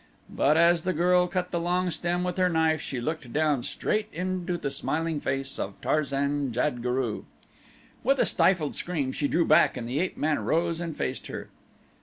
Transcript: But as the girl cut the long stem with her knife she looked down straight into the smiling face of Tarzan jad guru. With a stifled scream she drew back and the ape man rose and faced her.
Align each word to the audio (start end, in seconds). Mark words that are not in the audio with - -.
But 0.35 0.57
as 0.57 0.81
the 0.81 0.93
girl 0.93 1.27
cut 1.27 1.51
the 1.51 1.59
long 1.59 1.91
stem 1.91 2.23
with 2.23 2.35
her 2.37 2.49
knife 2.49 2.81
she 2.81 2.99
looked 2.99 3.31
down 3.31 3.61
straight 3.61 4.07
into 4.11 4.57
the 4.57 4.71
smiling 4.71 5.19
face 5.19 5.59
of 5.59 5.79
Tarzan 5.79 6.51
jad 6.51 6.81
guru. 6.81 7.25
With 8.03 8.17
a 8.17 8.25
stifled 8.25 8.73
scream 8.73 9.11
she 9.11 9.27
drew 9.27 9.45
back 9.45 9.77
and 9.77 9.87
the 9.87 9.99
ape 9.99 10.17
man 10.17 10.39
rose 10.39 10.81
and 10.81 10.97
faced 10.97 11.27
her. 11.27 11.49